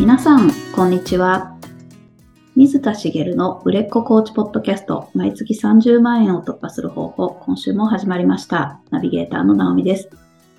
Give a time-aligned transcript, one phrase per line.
[0.00, 1.58] 皆さん、こんにちは。
[2.56, 8.80] 水田茂の売れっ子コーチポッドキャスト、毎月30万円を突破する方法、今週も始まりました。
[8.88, 10.08] ナビゲーターの直美です。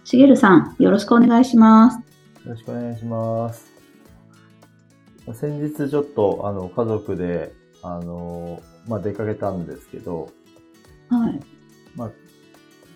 [0.04, 1.98] 茂さん、よろしくお願いします。
[1.98, 3.66] よろしくお願いします。
[5.34, 7.52] 先日ちょっと、あの、家族で、
[7.82, 10.30] あの、まあ、出かけたんですけど、
[11.10, 11.39] はい。
[11.96, 12.12] まあ、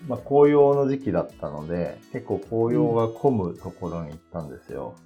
[0.06, 4.94] まあ、紅葉の時期だったので、結構紅葉が混むところに行ったんですよ。
[5.00, 5.05] えー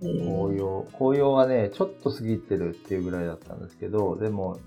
[0.00, 4.58] 紅葉、紅葉はね、ちょっと過ぎてるっていうぐらいだったんですけど、でも、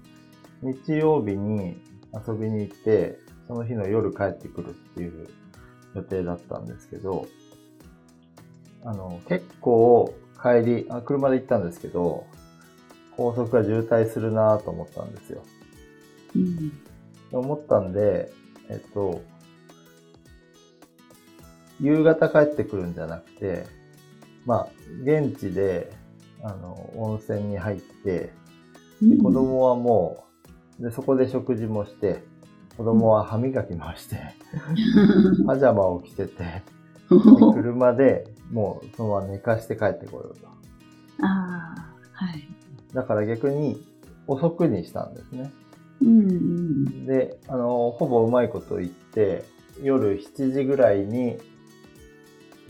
[0.61, 1.79] 日曜日に
[2.27, 5.27] 遊びに行って、その日の夜帰ってくるっていう
[5.95, 7.27] 予定だったんですけど、
[8.83, 12.25] あの、結構帰り、あ車で行ったんですけど、
[13.15, 15.43] 高速が渋滞するなと思ったんですよ。
[16.35, 16.71] うん。
[17.31, 18.31] 思ったんで、
[18.69, 19.21] えっと、
[21.79, 23.65] 夕方帰ってくるんじゃなくて、
[24.49, 24.67] まあ、
[25.03, 25.91] 現地で、
[26.41, 28.33] あの、温泉に入って、
[28.99, 30.25] で子供はも
[30.79, 32.23] う、で、そこで食事もして、
[32.75, 34.17] 子供は歯磨きもして、
[35.45, 36.63] パジャマを着てて、で
[37.53, 40.47] 車でもうそのまま寝かして帰ってこようと。
[41.21, 42.43] ああ、はい。
[42.91, 43.85] だから逆に
[44.25, 45.51] 遅くにしたんですね。
[46.01, 47.05] うんうん。
[47.05, 49.45] で、あの、ほぼうまいこと言って、
[49.83, 51.37] 夜7時ぐらいに、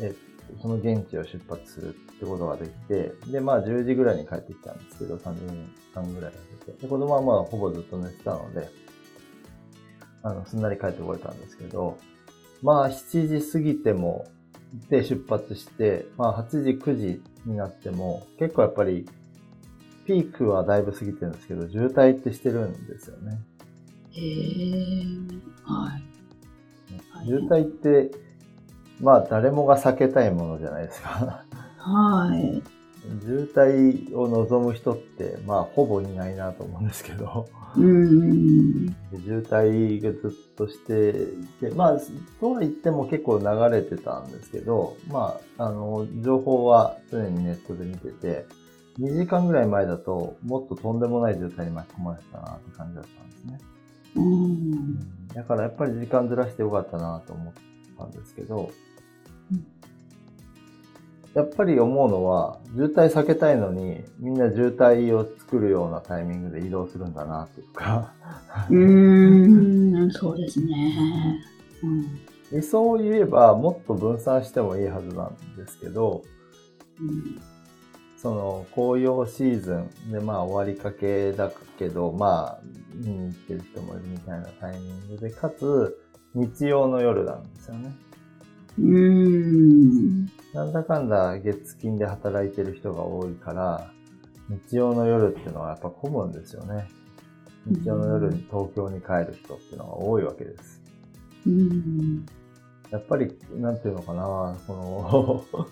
[0.02, 0.14] え
[0.62, 6.82] その現地を出発するってことができて、で、まあ10時ぐらいに帰ってきたんですけど、30分間ぐらいかけて。
[6.82, 8.70] で、子供はまあほぼずっと寝てたので、
[10.24, 11.98] あの、すんなり帰ってこれたんですけど、
[12.62, 14.28] まあ7時過ぎても、
[14.90, 19.08] で出発して、まあ8時、9時になっても、結構やっぱり、
[20.06, 23.40] ピークはだいぶ過ぎてるんですけど、渋滞ってしてるんですよね。
[24.12, 25.04] へえ
[25.64, 27.26] はい。
[27.26, 28.12] 渋滞って、
[29.02, 31.44] まあ誰もが避けたいものじゃないですか。
[31.78, 32.62] はい。
[33.22, 41.98] 渋滞を望む人って、まあほぼいないなと思うんですけど、うん渋滞がずっとしていて、まあ、
[42.40, 48.46] とは言っても結構流れてたんですけど、まあ、あの、情報は常にネットで見てて、
[49.00, 53.60] 2時間ぐらい前だともっととんでもない渋滞に巻き込まれてたなって感じだったんですね。
[54.16, 55.28] うん。
[55.30, 57.54] だからやっぱり時間ずらしてよかったなと思っ
[57.98, 58.89] たんですけど、うん
[61.36, 68.14] やっぱり思うのは、渋滞避けたいのに、みんな渋滞を作るようなタイミングで移動するんだな、というか、
[68.70, 71.40] うーん、そうですね。
[71.84, 76.24] うん理想を言えばもっと分散してもいいはずなんですけど、
[77.00, 77.40] うん
[78.18, 82.62] その紅葉シーズンでまあ終わりかけだけど、まあ
[82.94, 85.98] 見に行ってる人もいるみたいなタイミングで、かつ
[86.34, 87.96] 日曜の夜なんですよね。
[88.80, 90.26] うーん。
[90.54, 93.92] なんだかんだ月金で働いてる人が多いから、
[94.50, 96.88] 日曜の夜っていうのはやっぱ混むんですよね。
[97.66, 100.82] 日曜の夜に東京に帰る人っていうのが多いわけです。
[101.46, 102.26] うん。
[102.90, 105.66] やっぱり、なんていうのかな、この、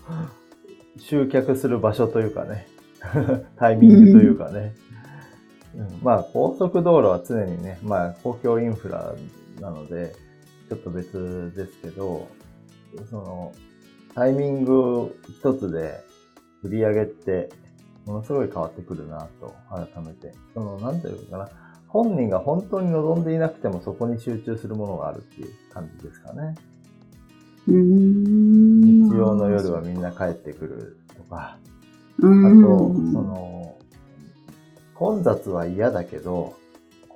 [1.00, 2.68] 集客する場所というかね、
[3.58, 4.76] タイミングというかね。
[5.76, 9.14] うんまあ、高速道路は常にね、まあ、公共インフラ
[9.60, 10.16] なので、
[10.70, 12.28] ちょっと別ですけど、
[13.10, 13.54] その、
[14.16, 16.00] タイミング一つで
[16.64, 17.50] 売り上げって、
[18.06, 20.34] ものすごい変わってくるなと、改めて。
[20.54, 21.50] その、なんていうのかな、
[21.88, 26.56] 本人が本当に望んでいなくてもそこに集中するものがあるっていう感じですかね。
[27.68, 28.82] うーん。
[29.10, 31.58] 日曜の夜はみんな帰ってくるとか、
[32.20, 32.78] うあん、と、
[33.14, 33.78] その、
[34.96, 36.56] 混雑は嫌だけど、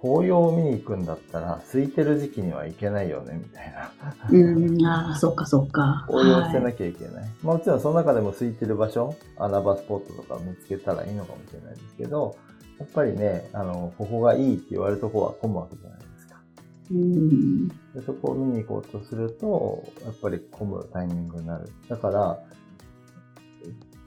[0.02, 3.92] 紅葉を見に行くんだったら、空いてる時期には行けないよね、みたいな。
[4.32, 6.06] うん、ああ、 そっかそっか。
[6.08, 7.30] 紅葉してはなきゃいけない。
[7.44, 12.36] まあもちろんその中でも空いてる場所、穴場スポットとか見つけたらいいのかもしれないですけど、
[12.80, 16.42] やっぱりね、あの、ここがいいって言われるとこは混むわけじゃないですか。
[16.90, 16.96] い。
[16.96, 17.68] うん。
[17.68, 21.70] でそこを見に行こうとすると、やっぱり混むタイミングになる。
[21.88, 22.40] だから、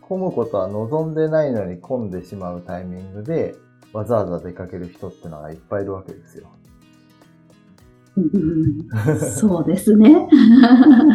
[0.00, 3.54] 混むことは望んでないのに混んでしまうタイミングで、
[3.94, 6.48] わざわざ出かける人ってのがいっぱいいるわけですよ。
[8.16, 8.88] うん
[9.18, 10.28] そうですね。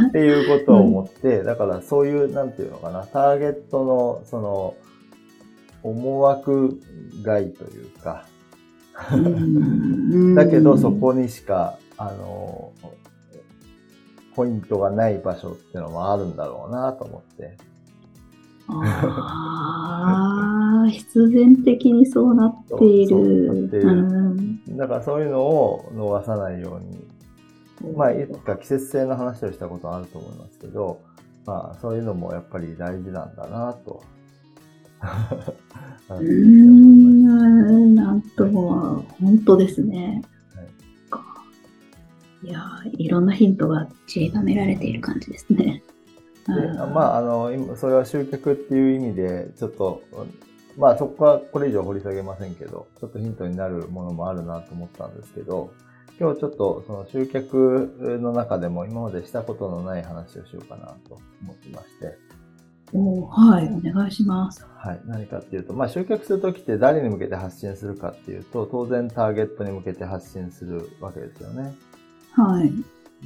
[0.10, 4.76] っていうことを思って、だからそういう、なんていうのかな、ターゲットの、その、
[5.84, 6.82] 思惑
[7.22, 8.26] 外というか、
[9.14, 12.74] うんだけどそこにしか、あの、
[14.36, 17.58] ポイントがない場所っていうのもあるんだろうなと思って。
[18.68, 20.59] ああ、
[20.90, 24.78] 必然的にそうなっていそうそうなっる。
[24.78, 26.80] だからそういうのを逃さないよ
[27.82, 31.02] うに、まあ、いつか季節性の話をしたことあると思いますけど、
[31.46, 34.04] まあ、そういうのもやっぱり大事なんだなと。
[36.10, 40.22] うーん、なんとも、本当ですね。
[42.44, 42.64] い、や
[42.98, 45.84] いろんなヒントが散りばめられている感じですね。
[46.48, 46.54] で
[46.94, 50.02] まあ、あの、今、それは集客っていう意味で、ちょっと、
[50.80, 55.74] まあそこはこれ以上掘り下げませんけど、ちょっとヒントになるものもあるなと思ったんですけど、
[56.18, 62.18] 今日ちょっとその集客の中でも今までしたことのない話をしようかなと思ってまして。
[62.94, 64.66] おはい、お願いします。
[64.78, 65.02] はい。
[65.06, 71.76] 何かっていうと、まあ集客するときって誰に向けて発信するかっていうと、当然ターゲットに向けて発信するわけですよね。
[72.32, 72.72] はい。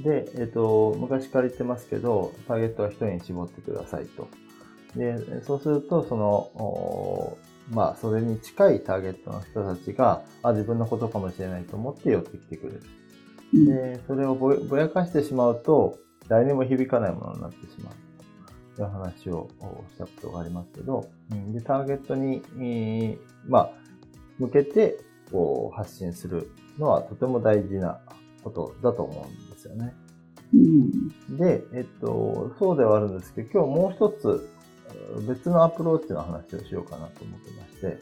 [0.02, 4.28] で、えっ、と、昔から言ってますけど、ターゲットは一人に絞ってくださいと。
[4.96, 7.38] で、そうすると、その、
[7.72, 12.82] まあ、それに近いターゲットの人たちが、あ、自分のことかもしれないと思って寄ってきてくれる。
[13.66, 15.98] で、それをぼぼやかしてしまうと、
[16.28, 17.94] 誰にも響かないものになってしまう。
[18.76, 19.48] という話を
[19.92, 21.08] したことがありますけど、
[21.54, 23.18] で、ターゲットに、
[23.48, 23.72] まあ、
[24.40, 24.98] 向けて、
[25.32, 26.50] こう、発信する
[26.80, 28.00] のはとても大事な
[28.44, 29.94] ことだと思うんですよね。
[30.54, 34.50] うん、で、えっと、そうではあるんですけど、今日もう一つ
[35.22, 38.00] 別のアプローチの話をしようかなと思ってまして、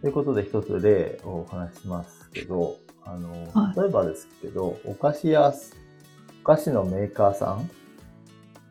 [0.00, 3.32] ということで一つ例をお話ししますけど、あの、
[3.76, 5.52] 例えばですけど、お菓子屋、
[6.42, 7.70] お菓子のメーカーさん、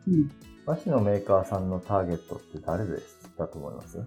[0.08, 0.30] うん、
[0.66, 3.04] お菓子のメーカーさんのターゲットって誰でし
[3.38, 3.98] たと思います？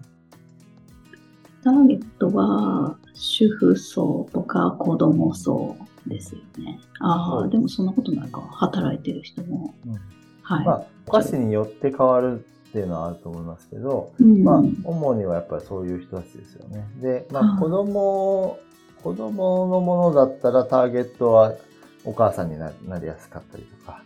[1.62, 5.76] ターゲットは主婦層とか子供層
[6.06, 6.78] ですよね。
[7.00, 8.42] ああ、でもそんなことないか。
[8.42, 9.74] 働いてる人も。
[9.86, 9.98] うん
[10.44, 10.64] はい。
[10.64, 16.86] まあ、お菓子によって変わるっていうのはあると思いますけど、うん、まあ、主にはやっぱりそういう人たちですよね。
[17.00, 18.58] で、まあ、子供、
[19.02, 21.54] 子供のものだったらターゲットは
[22.04, 24.02] お母さんになりやすかったりとか、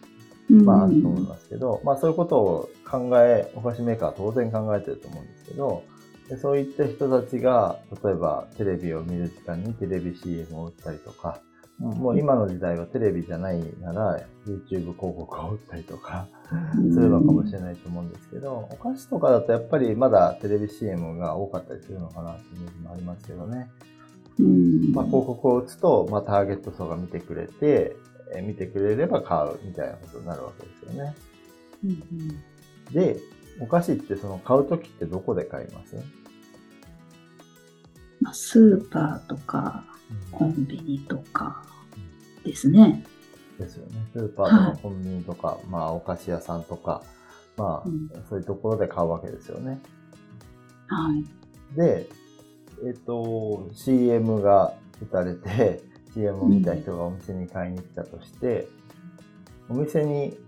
[0.51, 5.83] まあ、あると思いますけど、まあ、そういうことを考え、お菓子メーカーは当然考えてると思うんですけど、
[6.29, 11.41] でそういった人たちが、例えばテレビを見る時間にテレビ CM を打ったりとか、
[11.79, 16.27] もう今の時代はテレビじゃないなら YouTube 広告を打ったりとか
[16.93, 23.71] するのかもしれないと思うんですけど、お菓子とかだとやっぱりまだテレビ CM が多かったりするのかなっていうイメージもありますけどね。
[24.93, 27.97] まあ、広告を打つと、まあ、ターゲット層が見てくれて、
[28.35, 31.15] え見てくれれば買うみたいなことになるわけですよね。
[32.93, 33.17] で、
[33.61, 35.97] お菓子ってその買うときってどこで買います？
[38.21, 39.85] まあ、スーパーとか、
[40.31, 41.65] コンビニとか
[42.45, 43.05] ですね。
[43.59, 44.07] ですよね。
[44.13, 47.03] スーパーとかコンビニとか、はい、まあお菓子屋さんとか、
[47.57, 49.81] まあ、うん、そういうところで買うわけですよね。
[50.87, 51.77] はい。
[51.77, 52.09] で、
[52.87, 55.83] えっ、と、CM が打たれて、
[56.15, 58.69] CM を見た人がお店に買いに来たとして、
[59.69, 60.39] うん、お店に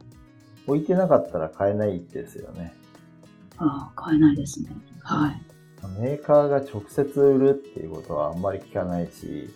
[0.66, 2.74] 置いてなかったら買えないですよね。
[3.58, 4.70] ああ、買えないですね。
[5.02, 5.42] はい。
[5.88, 9.50] メーカーが直接売るっていうことはあんまり聞かないし、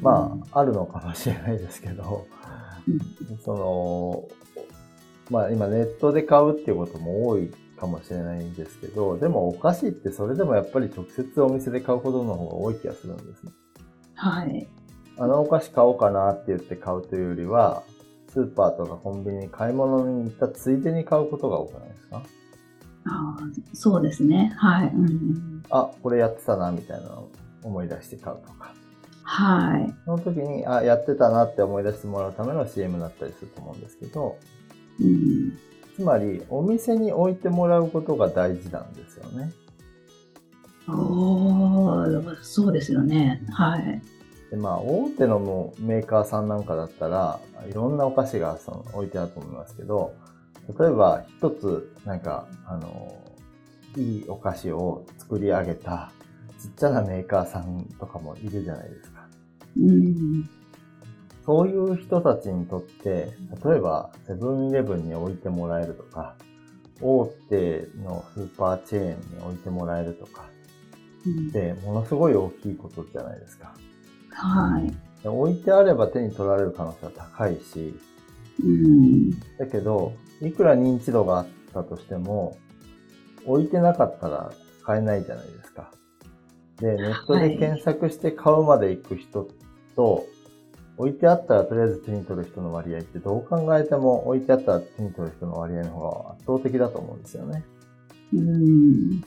[0.00, 2.26] まあ、あるのかもしれないですけど、
[3.44, 4.28] その、
[5.30, 13.52] まあ今ネットで買うっていうことも多いかもしれないんですけど、でもお菓子ってそれでもやっぱり直接お店で買うことの方が多い気がするんですね。
[14.14, 14.68] はい。
[15.18, 17.82] あのお菓子買おうかなって言って買うというよりは、
[18.28, 22.22] スーパーとかコンビニに買い物に行ったついでに買うことが多くないですか？
[23.08, 23.36] あ
[23.72, 24.52] そうですね。
[24.56, 24.88] はい。
[24.88, 27.32] うん、あ、これやってたな、みたいなのを
[27.62, 28.72] 思い出して買うとか。
[29.22, 29.94] はい。
[30.04, 34.38] その時に、あ、やってたなって思い出してもらうための CM だったりすると思うんですけど、
[35.00, 35.58] うん、
[35.94, 39.52] つまり、お店に置いてもらうことが大事なんですよね。
[40.88, 43.42] おー、そうですよね。
[43.50, 44.02] はい。
[44.50, 50.14] でまあ、大手のメーカーさんなんかだったらいろんなお菓子がその置いてあると思いますけど
[50.68, 53.22] 例えば一つなんかあの
[53.96, 56.12] いいお菓子を作り上げた
[56.60, 59.28] ちっちゃなメーカーさんとかもいるじゃないですか。
[59.78, 60.48] うん、
[61.44, 66.34] そういう人たちにとって、例えばセブンイレブンに置いてもらえるとか、
[67.00, 70.46] 大手のスーパーチェーンに置いてもらえるとか、
[71.52, 73.74] で、ものすごい大きいことじゃないですか。
[74.30, 74.92] はい。
[75.28, 77.94] 置いてあれば手に取られる可能性は高いし、
[78.62, 82.56] うん、だけど、いくら認知度があったとしても、
[83.46, 84.52] 置いてなかったら
[84.82, 85.92] 買えないじゃないですか。
[86.80, 89.48] で、ネットで検索して買うまで行く人
[89.94, 90.24] と、はい、
[90.98, 97.64] 置いてあったらとりあえず手に取る人の割合ってどう考えても置いてあったら手に取る人の割合の方が圧倒的だと思うんですよね。
[98.34, 99.22] うん。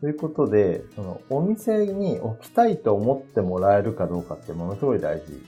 [0.00, 5.42] ということで、そのお店に置きたいと思ってもらえるかどうかってものすごい大事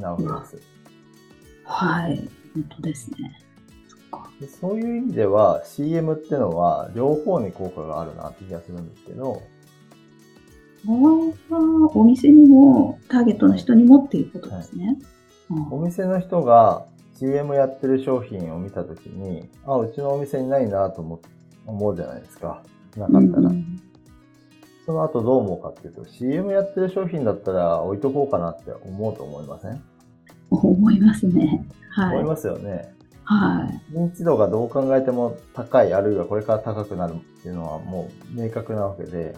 [0.00, 0.66] なわけです。
[1.64, 2.28] はい。
[2.54, 3.45] 本当ですね。
[4.60, 9.42] そういう意味では CM っていうのは両方に効果があるなって気がするんですけど、
[10.86, 11.56] ああ、
[11.94, 14.98] お店にも、ターゲットの人にもっていうことですね。
[15.70, 16.86] お店の人が
[17.18, 21.20] CM やってる商品を見たときに、あ、うちのお店にないなと思
[21.66, 22.62] 思うじゃないですか。
[22.96, 23.48] なかったら。
[23.48, 23.82] うん
[24.86, 29.82] その後どう思うかっていうと、CM やってる商品だったら置いとこうかなって思うと思いません、
[30.48, 31.66] 思いますね。
[31.90, 32.18] はい。
[32.18, 32.94] 思いますよね。
[33.26, 33.92] はい。
[33.92, 39.36] 認知度がどう考えても高い、あるいはこれから高くなるっていうのはもう明確なわけで、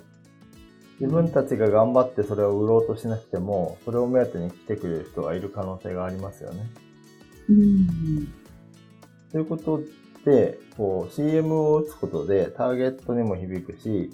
[1.01, 6.71] 自分たちが頑張ってそれを売ろうとしなくても、それを目当てに来てくれる人がいる可能性がありますよね。
[7.49, 8.33] うん。
[9.33, 9.81] ということ
[10.25, 14.11] で、こう CM を打つことでターゲットにも響くし、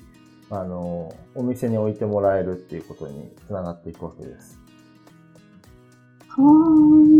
[0.50, 4.60] あの、お店に置いてもらえるっていうことにつながっていくわけです。
[6.28, 7.13] はあ、な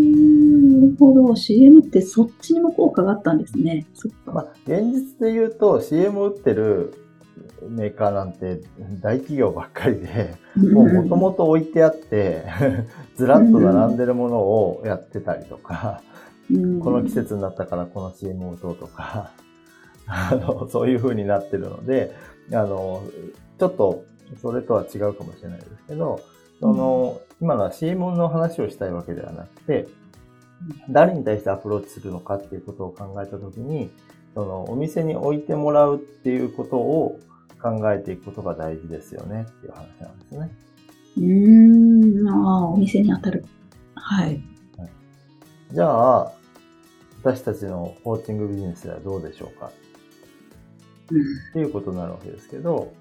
[0.74, 1.34] るほど。
[1.36, 3.86] CM ってそっちにも効果があったんですね。
[3.94, 4.32] そっか。
[4.32, 6.94] まあ、現実で言うと CM を打ってる
[7.68, 8.60] メーカーなんて
[9.00, 12.44] 大企業ばっかりで、もう元々置いてあって、
[13.16, 16.14] ずらっと並んでるものをやってたりとか、うん
[16.80, 19.30] この季節になったからこの CM を打とうとか、
[20.06, 22.12] あの、そういう風になってるので、
[22.52, 23.02] あの、
[23.58, 24.04] ちょっと
[24.42, 26.20] それとは違うかもしれないですけど、
[26.60, 29.88] その、今のは CM の話をしたいわけではなくて、
[30.90, 33.90] 誰に対してアプローチするのかっていうことを考えたときに、
[34.34, 37.20] その、お店に置いてもらうっていうことを
[37.60, 40.50] 考えていくことが大事ですよねっていう話なんですね。
[41.16, 43.44] うーん、ああ、お店に当たる。
[43.94, 44.42] はい。
[45.72, 46.32] じゃあ、
[47.22, 49.72] 私たちのコーチングビジネスではどうでしょうか？
[51.10, 52.92] うんっていうことになるわけですけど、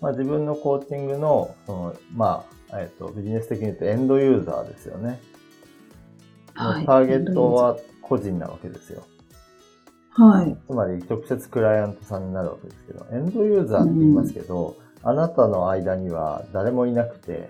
[0.00, 5.20] まあ、自分のコーチングの、その、まあ、えっ、と、ビジネス的に言うとエンドユーザーですよね。
[6.58, 6.86] はい。
[6.86, 9.06] ターゲットは個人なわけですよ。
[10.10, 10.56] はい。
[10.66, 17.48] つまり直接クライアントさんになるわけですけど、エンドユーザーって言いますけど、あなたの間には誰もいなくて、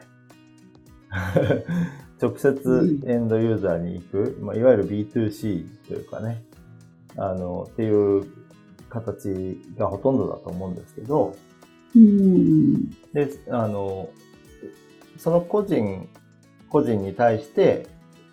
[2.20, 6.44] 直接エンドユーザーに行く、まあ、いわゆる B2C というかね、
[7.16, 8.26] あの、っていう
[8.90, 11.34] 形がほとんどだと思うんですけど、
[11.96, 12.90] うん。
[13.14, 14.10] で、あの、
[15.16, 16.06] その個人、
[16.68, 17.86] 個人に対して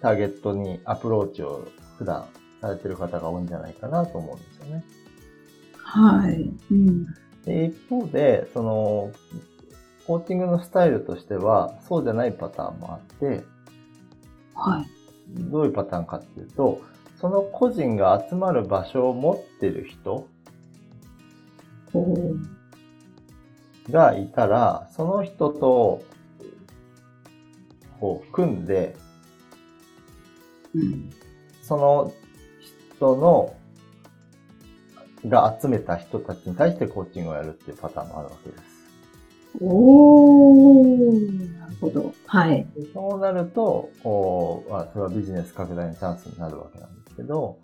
[0.05, 2.27] ターゲットにアプローチを普段
[2.61, 4.85] されてる方が多いんじゃないかなと思うんですよね。
[5.77, 6.51] はい。
[6.71, 7.05] うん。
[7.43, 9.11] で一方で、その、
[10.05, 13.43] コーチングのスタイルとしては、そうじゃないパターンもあって、
[14.53, 14.85] はい。
[15.49, 16.81] どういうパターンかっていうと、
[17.19, 20.27] その個人が集まる場所を持ってる人
[23.89, 26.03] がいたら、その人と、
[27.99, 28.95] こう、組んで、
[30.75, 31.09] うん。
[31.61, 32.13] その
[32.95, 33.55] 人の、
[35.27, 38.75] が集めた人たちに対してコーチングをやるっていうパターンもあるわけです。
[39.61, 42.13] おーなるほど。
[42.27, 42.67] はい。
[42.75, 47.57] でそうなると、こう、まあ、それはビジネス拡大のチャンスになるわけなんですけど、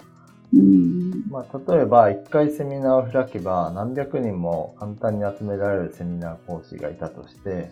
[0.54, 1.26] うん。
[1.30, 7.72] まあ、例えば、一回セミナーを開けば、何百人も簡単に集められるセミナー講師がいたとして、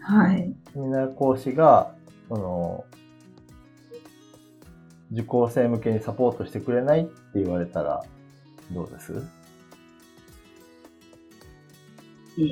[0.00, 0.54] はい。
[0.72, 1.94] セミナー講師が、
[2.28, 2.84] その、
[5.12, 8.02] 受講生向けにサポートしてくれないって言われたら、
[8.72, 9.12] どうです？
[12.38, 12.42] え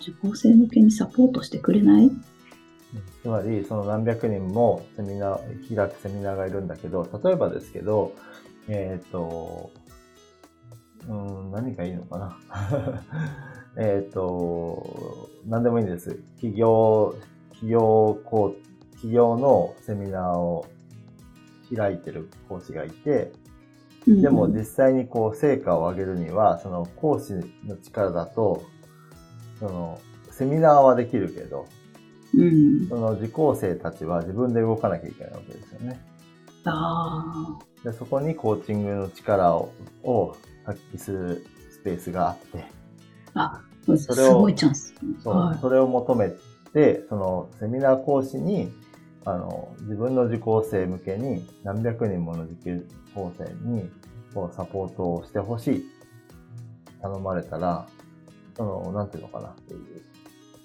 [0.00, 2.10] 受講生向けにサポートしてくれない？
[3.22, 8.14] つまり、その何百人もセミナー、開くセミナーがいるんだけど、例えばですけど、
[8.68, 9.72] えっ、と、
[11.08, 12.38] うーん、何がいいのかな？
[13.78, 16.14] えっと、何でもいいんです。
[16.36, 17.16] 企業、
[17.50, 20.66] 企業こう、企業のセミナーを
[21.74, 23.32] 開いてる講師がいて、
[24.06, 27.32] でも実際にこう成果を上げるには、その講師
[27.66, 28.62] の力だと、
[29.58, 30.00] その
[30.30, 31.66] セミナーはできるけど、
[32.34, 32.88] うん。
[32.88, 36.00] その受講生たちは自分で動かなきゃいけないわけですよね。
[36.64, 39.72] あでそこにコーチングの力を
[40.02, 42.64] を発揮するスペースがあって、
[43.34, 43.62] あ。
[43.88, 44.94] あ、すそれをごいチャンス。
[45.22, 45.58] そうはい。
[45.60, 46.30] それを求め
[46.72, 48.72] て、そのセミナー講師に、
[49.26, 52.80] あの、自分の受講生向けに何百人もの受
[53.14, 53.90] 講生に
[54.32, 55.84] こうサポートをしてほしい。
[57.02, 57.86] 頼まれたら、
[58.56, 59.80] その、なんていうのかなっていう。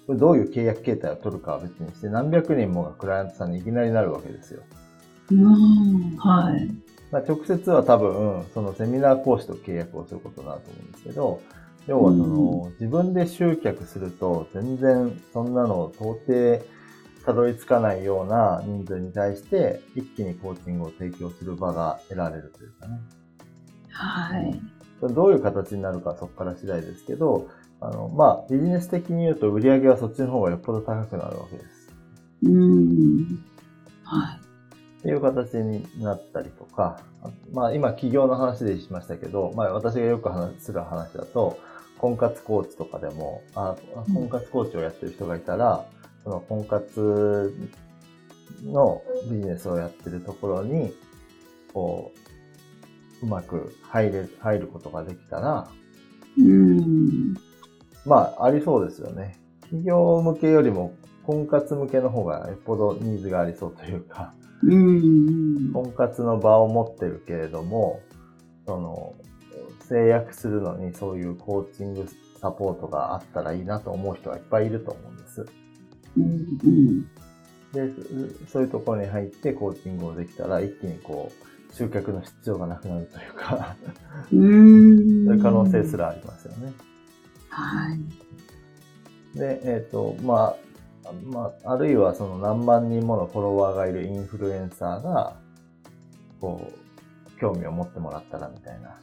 [0.06, 4.62] これどういう契約形態を取るかは別にして、何百人もがクライアントさんにいきなりなるわけですよ。
[5.30, 6.16] うん。
[6.16, 6.68] はい。
[7.10, 11.40] まあ、直接は多分、そのセミナー講師と契約をすることになると思うんですけど、
[11.86, 16.64] 要はその、自分で集客すると、全然そんなの到底
[17.24, 23.00] たどり着かないような人数に対して、一気にコーチングを提供する場が得られるというかね。
[23.90, 24.60] はい。
[25.00, 27.48] それどういう形になるかそこから次第ですけど、
[27.80, 31.90] あの、まあ、ビジネス的に言うと売り上げはそっちの方がよっぽど高くなるわけです。
[32.44, 33.44] うん。
[34.04, 34.38] はい。
[35.00, 37.00] っていう形になったりとか、
[37.52, 41.58] まあ今企業の話でしましたけど、まあ私がよく話する話だと、
[41.98, 43.74] 婚活コーチとかでも、あ
[44.14, 45.86] 婚活コーチをやってる人がいたら、
[46.24, 47.54] その婚活
[48.64, 50.92] のビジネスをやってるところに、
[51.72, 52.12] こ
[53.22, 55.68] う、うまく入れ、入ることができたら、
[56.38, 57.34] うん。
[58.04, 59.36] まあありそうですよね。
[59.62, 65.72] 企業向けよりも婚活向けの方がよっぽどニーズがありそうというか、うん。
[65.72, 68.00] 婚活の場を持ってるけれども、
[68.66, 69.14] その、
[69.88, 72.06] 制約するのにそういうコーチング
[72.40, 75.46] サポートがあったらいいなと思う人はいっぱいいると思うんです。
[76.16, 77.02] うん。
[77.72, 77.88] で、
[78.46, 81.32] そそういうところに入ってコーチングをできたら一気にこ
[81.70, 83.76] う、集客の必要がなくなるというか、
[84.32, 85.24] うん。
[85.26, 86.72] そういう可能性すらありますよね。
[87.48, 89.38] はい。
[89.38, 90.54] で、えっ、と、ま
[91.04, 95.36] あ、まあ、あるいはその何万人ものフォロワーがいるインフルエンサーが、
[96.40, 98.96] こう、興味を持ってもらったらみたいな。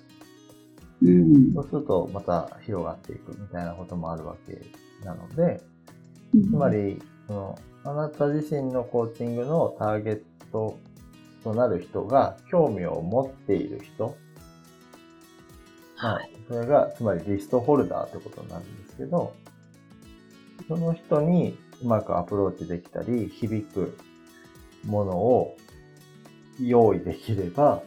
[1.01, 4.61] うんそうするとまた広がっていくみたいなこともあるわけ
[5.05, 5.61] なので、
[6.31, 10.21] つま、り、その、あなた自身のコーチングのターゲッ
[10.51, 10.77] ト
[11.43, 14.15] となる人が興味を持っている人、
[16.01, 19.33] まあはい。、それが、つまりリストホルダーってことになるんですけど、
[20.67, 23.97] その人にうまくアプローチできたり、響く
[24.85, 25.57] ものを
[26.61, 27.81] 用意できれば、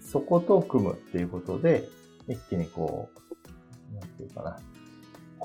[0.00, 1.88] そこと組むっていうことで、
[2.28, 3.10] 一気にこ
[3.92, 4.58] う、なんていうかな、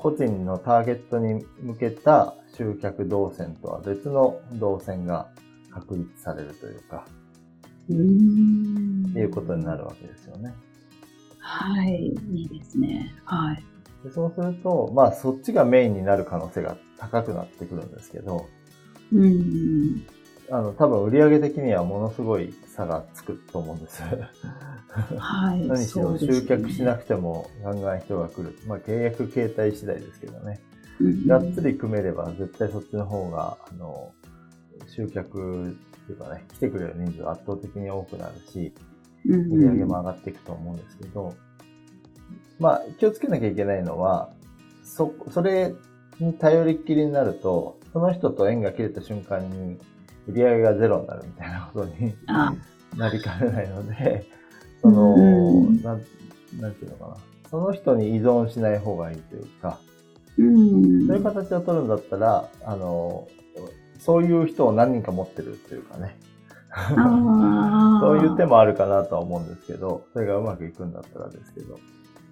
[0.02, 5.28] 個人のターゲットに向けた集客動線とは別の動線が
[5.70, 7.06] 確立されるというか、
[7.88, 10.52] ういうことになるわけですよね。
[11.38, 12.12] はい。
[12.32, 13.14] いいですね。
[13.24, 13.64] はい。
[14.02, 18.48] でそうすると、まあそっちがメインになる可能性が高くなってくるんですけど、
[19.12, 20.04] うん。
[20.52, 24.02] あの、多分売上的にはものすごい差がつくと思うんです。
[25.16, 25.64] はい。
[25.66, 28.54] 何しろ集客しなくてもガンガン人が来る。
[28.66, 30.60] まあ契約形態次第ですけどね。
[31.00, 34.12] うんがっつり組めれば絶対そっちの方が、あの、
[34.86, 35.70] 集客っ
[36.06, 38.74] ていうかね、来てくれる人数は圧倒的に多くなるし、
[39.24, 41.34] うん売り上げも上がっていくと思うんですけど、
[42.58, 44.28] まあ気をつけなきゃいけないのは、
[44.84, 45.74] そ、それ
[46.20, 49.78] に頼りっきりになると、その人と縁が切れた瞬間に
[50.28, 52.54] 売り上げがゼロになるみたいなことにあ
[52.96, 54.26] なりかねないので、
[54.80, 55.18] その、う
[55.70, 56.02] んなん、
[56.60, 57.16] なんていうのかな。
[57.50, 59.78] その人に依存しない方がいいというか、
[60.38, 61.06] うん。
[61.06, 63.28] そういう形を取るんだったら、あの、
[63.98, 66.18] そういう人を何人か持ってるというかね。
[68.00, 71.78] そういう手もあるかなとは思うんですけど、それがうまくいくんだったらですけど。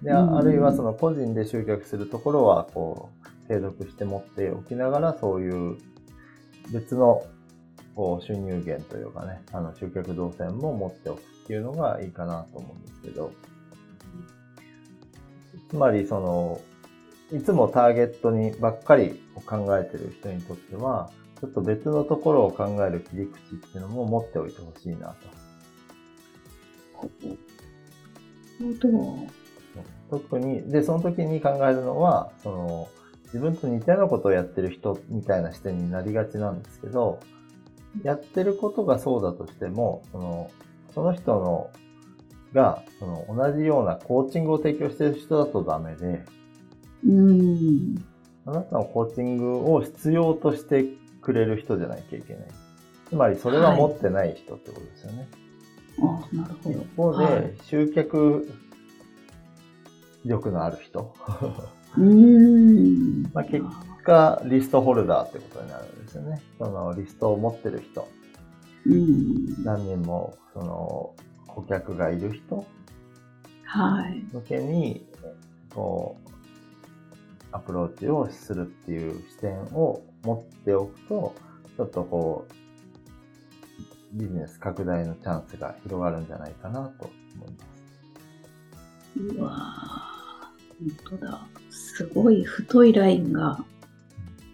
[0.01, 3.09] で、うんああるいはその個人で集客するところは、こ
[3.45, 5.77] う、継続して持っておきながら、そういう
[6.73, 7.23] 別の、
[8.21, 13.31] 収入源というかね、あの、集客動線も持っておくっていうのがいいかなと思うんですけど、
[15.69, 16.61] つまり、その、
[17.31, 25.15] いつもターゲットにばっかり考えてる人にとっては、ちょっと別のところを考える切り口っていうのも持っておいてほしいなと。
[30.09, 32.87] 特に、で、その時に考えるのは、その、
[33.25, 37.19] 自分と似たようなことをやってる人みたいな視点になりがちなんですけど、
[38.03, 40.51] やってることがそうだとしても、その、
[40.93, 41.69] その人の、
[42.53, 46.23] が、その、同じようなコーチングを提供してる人だとダメで、
[47.05, 47.95] うん。
[48.45, 50.85] あなたのコーチングを必要として
[51.21, 52.45] くれる人じゃなきゃいけない。
[53.09, 55.27] つまり、それは持ってない人ってことですよね。
[55.99, 56.79] あなるほど。
[56.79, 58.49] 一方で、はい集客
[60.25, 61.13] 力のある人。
[61.97, 63.23] うん。
[63.33, 63.65] まあ結
[64.03, 66.41] がリストホルダーってことになるんですよね。
[66.57, 68.07] そのリストを持ってる人、
[68.85, 69.63] うん。
[69.63, 71.15] 何人もその
[71.47, 72.65] 顧客がいる人
[73.63, 74.23] はい。
[74.33, 75.05] 向けに、
[75.73, 76.29] こう、
[77.53, 81.35] アプローチをするっていう視点を持っておくと、
[81.77, 89.19] ちょっとこう、ビジネス拡大のチャンスが広がるんじゃないかなと思います。
[89.19, 90.21] うわぁ
[91.07, 91.47] 本当だ。
[91.69, 93.63] すごい太いラインが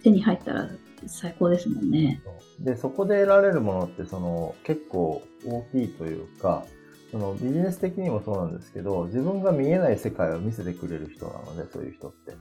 [0.08, 0.70] 手に入ったら
[1.06, 2.22] 最高ですもんね。
[2.60, 6.66] で、そこで得られるものって、その、結構大きいというか、
[7.12, 12.34] そのビジネス的にもそうなんですけど、自分が見えない世界を見せてくれる人なので、そういう人って。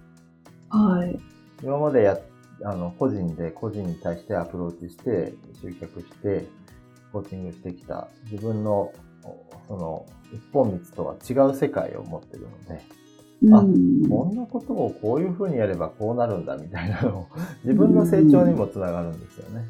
[0.71, 1.19] はい。
[1.63, 2.19] 今までや、
[2.65, 6.47] あの、個人で個人に対してアプローチして、集客して、
[7.13, 8.93] コーチングしてきた自分の、
[9.69, 12.83] その、一本道とは違う世界を持ってるので、
[13.53, 14.09] あうん。
[14.09, 17.27] こんなことをこういうふうにやればこうなるんだみたいなのを、
[17.65, 19.69] 自分の成長にもつながるんですよね。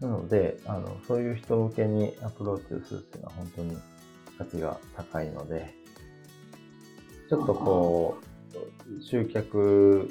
[0.00, 3.76] なので、あの、そういう人向けにアプローチをするっていうのは本当に
[4.38, 5.74] 価値が高いので、
[7.28, 8.16] ちょっとこ
[8.98, 10.08] う、集客、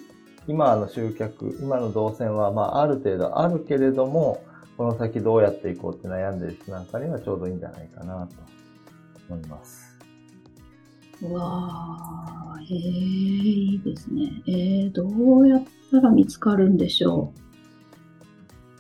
[0.48, 4.44] 今の集客、今の動線は、まあ、ある程度あるけれども、
[4.78, 8.59] この先どうやっていこうって悩んでる人なんかにはちょうどいいんじゃないかなと
[9.34, 9.98] 思います。
[11.22, 14.42] うわー、えー、いいですね。
[14.48, 17.34] えー、どうやったら見つかるんでしょ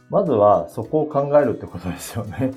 [0.10, 2.52] まずはそこを考えるってことですよね。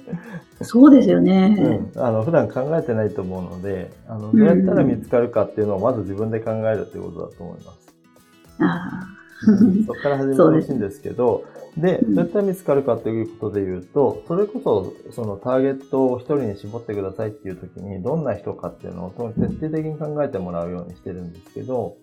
[0.60, 0.64] う。
[0.64, 1.90] そうですよね。
[1.94, 7.94] うん、あの普段考えてないと思うのであの、どうやったら見つかるかっていうのをまず自分で考えるっていうことだと思います。
[8.60, 9.06] あ
[9.86, 11.44] そこから始めてほしいんですけど、
[11.76, 21.96] で、うんどうやったら見つかるかということで言うと、それこそ、そのターゲットを一人に絞ってくださいっていう時に、どんな人かっていうのを徹底的に考えてもらうようにしてるんですけど、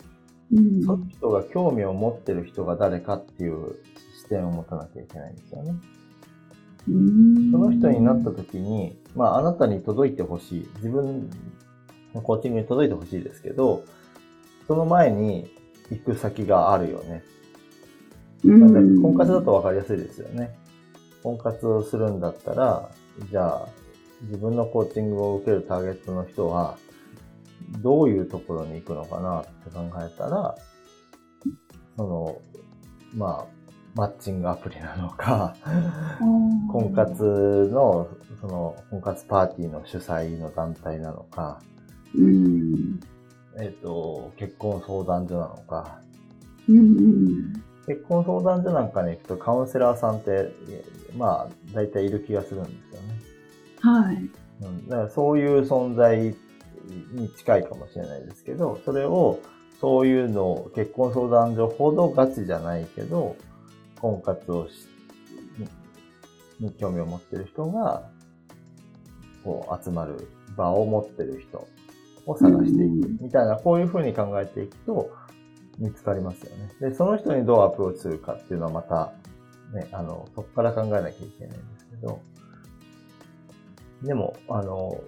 [0.53, 3.75] ーうんその人が興味を持ってる人が誰かっていう
[4.23, 5.75] 視点を持たなきゃいけないんですよね。
[6.87, 10.69] うんその人になった時に、まあ、あなたに届いてほしい。
[10.77, 11.29] 自分
[12.15, 13.83] のコーチングに届いてほしいですけど、
[14.67, 15.51] その前に
[15.91, 17.23] 行く先があるよね。
[18.43, 20.57] なんで婚活だと分かりやすいですよね。
[21.23, 22.89] 婚活をするんだったら、
[23.29, 23.67] じゃあ、
[24.23, 26.77] 自分のコーチングを受けるターゲットの人は、
[27.81, 30.55] どういうところに行くのかなって考えたら、
[31.97, 32.41] その、
[33.13, 33.59] まあ、
[33.95, 35.55] マッチングアプリなのか、
[36.71, 38.07] 婚活の、
[38.39, 41.61] その、婚活パーティーの主催の団体なのか、
[42.15, 42.99] うん。
[43.59, 46.01] えっ、と、結婚相談所なのか、
[46.67, 47.53] うん。
[47.89, 50.53] 結婚相談所なんかに行くとカウンセラーさんって、
[51.17, 53.15] まあ、大体いる気がするんですよね。
[53.79, 54.15] はい。
[54.61, 56.35] うん、だからそういう存在
[57.13, 59.39] に近いかもしれないですけど、それを、
[59.81, 63.35] そういうのを結婚相談所ほどガチじゃないけど、
[63.99, 64.87] 婚活をし、
[66.59, 68.07] にに興味を持ってる人が、
[69.43, 71.67] こう集まる場を持ってる人
[72.27, 75.09] を探していくみたいな、こういうふうに考えていくと
[75.79, 76.69] 見つかりますよね。
[76.79, 79.13] で、その人にどうアプローチするかっていうのはまた、
[79.73, 82.19] ね、あの、そこから考えなきゃいけないんですけど、
[84.03, 85.01] でも、あの、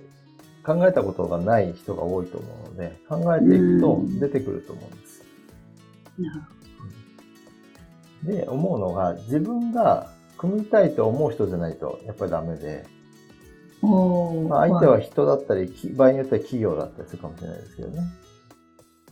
[0.63, 5.23] 考えたことがない人が多いと思うので、考えていくと出てくると思うんです。
[8.23, 12.86] で、思うのが、自分が組みたいと思う人じゃないと、やっぱりダメで、
[14.47, 18.03] まあ、相手は人だったり、き場合によっては企業だったりするかもしれないですけどね。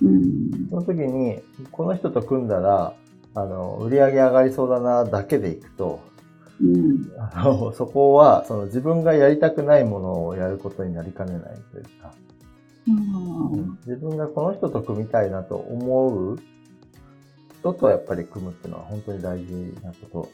[0.02, 0.68] うん。
[0.70, 2.94] その時に、この人と組んだら、
[3.36, 6.00] あの、売り上げ上がりそうだな、だけでいくと、
[6.62, 7.12] うん。
[7.18, 12.14] あの、そこは、その自分がやりたくないものをやることになりかねないというか、
[12.88, 12.92] う
[13.56, 16.40] ん自分がこの人と組みたいなと思う
[17.60, 20.30] 人とやっぱり組むっていうのは本当に大事なこ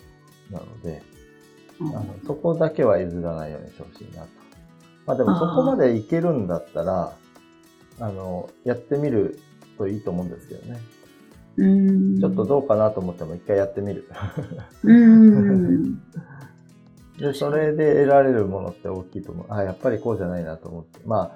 [0.50, 1.02] となので、
[1.80, 4.28] あのそこだけは譲らないようにしてほしいなと。
[5.06, 7.16] まあでもそこまでいけるんだったら、
[8.00, 9.40] あの、やってみる
[9.78, 10.80] といいと思うんですけどね。
[11.58, 12.20] うん。
[12.20, 14.10] ちょっとどうかなと思っても一回やってみる。
[14.84, 15.96] うん。
[17.18, 19.46] で、それで得られるものって大きいと思う。
[19.50, 21.00] あ、やっぱりこうじゃないなと思って。
[21.06, 21.32] まあ、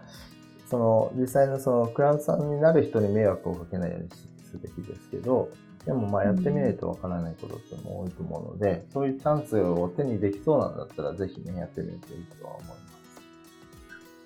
[0.69, 4.09] その、実際のその、クライアントさんになる人に迷惑をかけないように
[4.43, 5.49] すべきですけど、
[5.85, 12.79] でもまあやってみないとわからないことっても多いと思うので、そういうチャンスを手にできそうなんだったら、ぜひね、やってみるといいとは思います。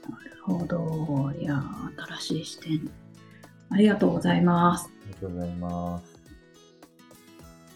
[0.09, 1.31] なるほど。
[1.39, 3.02] いやー、新しい視点。
[3.73, 4.89] ありがとうございます。
[5.03, 6.13] ありがとうございます。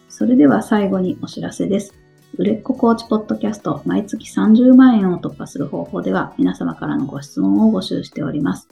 [0.10, 1.94] それでは最後にお知らせです。
[2.38, 8.68] 売れっ子コーチポッドキャスト毎月30万円を突破する方法では皆様からのご質問を募集しております。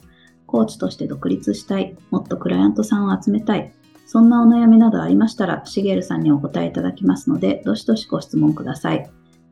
[0.46, 3.72] コーチとして独立したい、もっとクライアントさんを集めたい、
[4.06, 9.10] そんなお悩みなどありましたら、しげるさんにお答えいただきますので、どしどしご質問ください。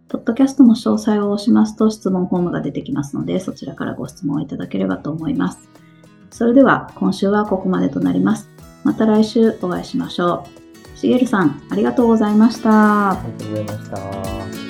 [0.08, 5.68] ポッドキャストの詳細を押しますと質問フォームが出てきますので、そちらからご質問いただければと思います。
[6.34, 8.50] それでは今週はここまでとなります。
[8.82, 10.44] また来週お会いしましょ
[10.96, 10.98] う。
[10.98, 13.12] しげるさん、ありがとうございました。
[13.12, 13.84] ありがとうございま
[14.52, 14.63] した。